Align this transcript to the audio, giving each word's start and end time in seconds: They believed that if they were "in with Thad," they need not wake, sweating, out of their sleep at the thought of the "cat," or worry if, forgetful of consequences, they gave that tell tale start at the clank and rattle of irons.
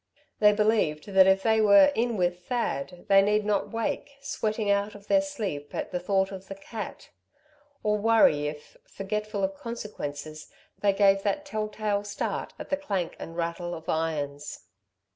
They 0.39 0.51
believed 0.51 1.05
that 1.09 1.27
if 1.27 1.43
they 1.43 1.61
were 1.61 1.91
"in 1.93 2.17
with 2.17 2.45
Thad," 2.47 3.05
they 3.07 3.21
need 3.21 3.45
not 3.45 3.69
wake, 3.69 4.13
sweating, 4.19 4.71
out 4.71 4.95
of 4.95 5.05
their 5.05 5.21
sleep 5.21 5.75
at 5.75 5.91
the 5.91 5.99
thought 5.99 6.31
of 6.31 6.47
the 6.47 6.55
"cat," 6.55 7.11
or 7.83 7.99
worry 7.99 8.47
if, 8.47 8.75
forgetful 8.87 9.43
of 9.43 9.53
consequences, 9.53 10.49
they 10.79 10.91
gave 10.93 11.21
that 11.21 11.45
tell 11.45 11.67
tale 11.69 12.03
start 12.03 12.55
at 12.57 12.71
the 12.71 12.77
clank 12.77 13.15
and 13.19 13.37
rattle 13.37 13.75
of 13.75 13.87
irons. 13.89 14.63